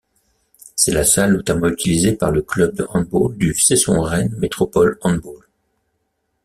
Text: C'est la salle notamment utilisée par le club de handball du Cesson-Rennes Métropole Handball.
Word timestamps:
C'est 0.75 0.93
la 0.93 1.03
salle 1.03 1.33
notamment 1.33 1.67
utilisée 1.67 2.13
par 2.13 2.31
le 2.31 2.41
club 2.41 2.73
de 2.73 2.87
handball 2.89 3.37
du 3.37 3.53
Cesson-Rennes 3.53 4.33
Métropole 4.39 4.97
Handball. 5.03 5.45